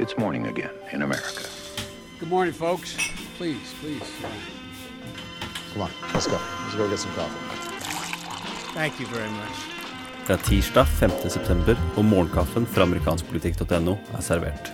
[0.00, 1.44] It's morning again in America.
[2.18, 2.96] Good morning, folks.
[3.36, 4.08] Please, please.
[5.74, 6.38] Come on, let's go.
[6.62, 7.36] Let's go get some coffee.
[8.72, 9.58] Thank you very much.
[10.26, 11.10] Det er tirsdag 5.
[11.28, 14.72] september, og morgenkaffen fra amerikanskpolitikk.no er servert.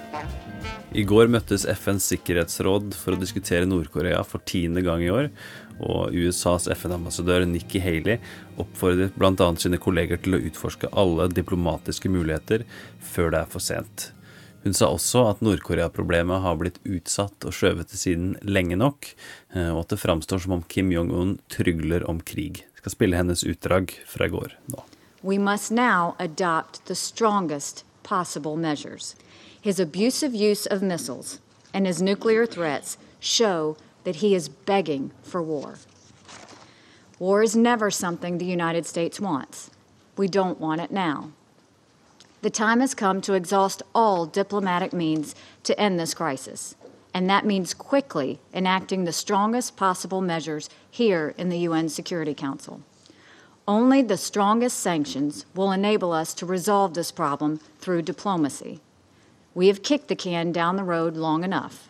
[0.95, 5.33] I går møttes FNs sikkerhetsråd for å diskutere Nord-Korea for tiende gang i år,
[5.83, 8.21] og USAs FN-ambassadør Nikki Haley
[8.63, 9.51] oppfordret bl.a.
[9.59, 12.63] sine kolleger til å utforske alle diplomatiske muligheter
[13.03, 14.13] før det er for sent.
[14.67, 19.07] Hun sa også at Nord-Korea-problemet har blitt utsatt og skjøvet til siden lenge nok,
[19.55, 22.65] eh, og at det framstår som om Kim Jong-un trygler om krig.
[22.75, 24.83] Jeg skal spille hennes utdrag fra i går nå.
[25.23, 29.15] We must now adopt the strongest possible measures.
[29.63, 31.39] His abusive use of missiles
[31.73, 35.79] and his nuclear threats show that he is begging for war.
[37.21, 39.71] War is never something the United States wants.
[40.17, 41.31] We don't want it now.
[42.47, 46.77] The time has come to exhaust all diplomatic means to end this crisis,
[47.13, 52.83] and that means quickly enacting the strongest possible measures here in the UN Security Council.
[53.67, 58.79] Only the strongest sanctions will enable us to resolve this problem through diplomacy.
[59.53, 61.89] We have kicked the can down the road long enough.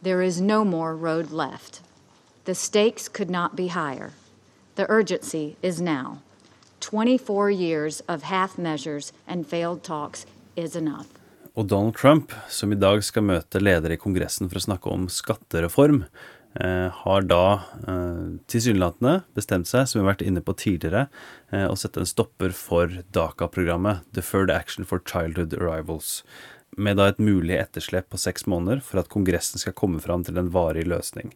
[0.00, 1.82] There is no more road left.
[2.46, 4.12] The stakes could not be higher.
[4.76, 6.22] The urgency is now.
[6.80, 11.06] 24 years of half measures and failed talks is enough.
[11.58, 15.08] Og Donald Trump, som i dag skal møte ledere i Kongressen for å snakke om
[15.10, 16.04] skattereform,
[16.60, 17.44] eh, har da
[17.86, 21.08] eh, tilsynelatende bestemt seg, som vi har vært inne på tidligere,
[21.50, 26.22] eh, å sette en stopper for DACA-programmet, Deferred Action for Childhood Arrivals,
[26.78, 30.38] med da et mulig etterslep på seks måneder for at Kongressen skal komme fram til
[30.38, 31.32] en varig løsning.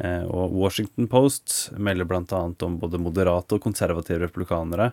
[0.00, 2.42] Eh, og Washington Post melder bl.a.
[2.64, 4.92] om både moderate og konservative republikanere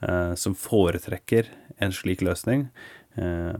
[0.00, 1.50] eh, som foretrekker
[1.82, 2.68] en slik løsning.
[3.20, 3.56] Eh,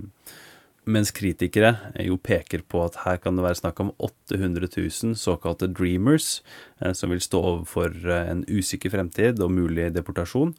[0.87, 5.67] mens kritikere jo peker på at her kan det være snakk om 800 000 såkalte
[5.67, 6.45] dreamers,
[6.95, 10.53] som vil stå overfor en usikker fremtid og mulig deportasjon,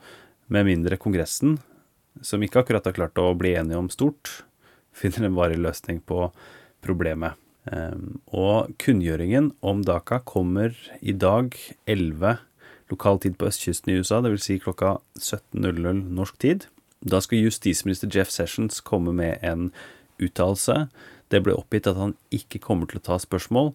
[0.51, 1.55] med mindre Kongressen,
[2.19, 4.41] som ikke akkurat har klart å bli enige om stort,
[4.97, 6.29] finner en varig løsning på
[6.85, 7.37] problemet.
[8.31, 12.37] Og kunngjøringen om daka kommer i dag 11
[12.91, 14.47] lokal tid på østkysten i USA, dvs.
[14.47, 16.67] Si klokka 17.00 norsk tid.
[17.03, 19.71] Da skal justisminister Jeff Sessions komme med en
[20.23, 20.87] uttalelse.
[21.27, 23.73] Det ble oppgitt at han ikke kommer til å ta spørsmål.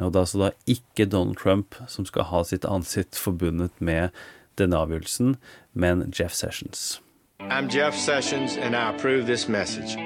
[0.00, 4.10] Og det er altså da ikke Donald Trump som skal ha sitt ansikt forbundet med
[4.58, 5.36] denne avgjørelsen,
[5.74, 7.00] men Jeff Sessions.
[7.40, 9.96] I'm Jeff Sessions, and I approve this message.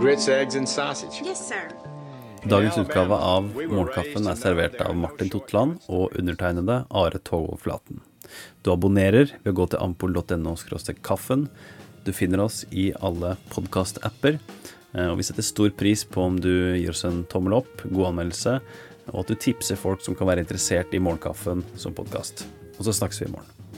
[0.00, 1.20] Grits, eggs, and sausage.
[1.24, 1.68] Yes, sir.
[2.48, 8.00] Dagens utgave av Morgenkaffen er servert av Martin Totland og undertegnede Are Togoflaten.
[8.64, 10.54] Du abonnerer ved å gå til ampol.no
[11.04, 11.50] kaffen.
[12.06, 14.40] Du finner oss i alle podkast-apper.
[15.04, 18.56] Og vi setter stor pris på om du gir oss en tommel opp, god anmeldelse,
[19.12, 22.46] og at du tipser folk som kan være interessert i Morgenkaffen som podkast.
[22.78, 23.69] Og så snakkes vi i morgen.